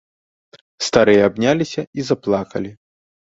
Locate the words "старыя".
0.85-1.21